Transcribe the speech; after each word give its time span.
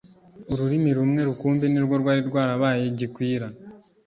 Ururimi 0.51 0.89
rumwe 0.97 1.21
rukumbi 1.29 1.65
ni 1.69 1.79
rwo 1.85 1.95
rwari 2.01 2.21
rwarabaye 2.29 2.83
gikwira, 2.97 3.47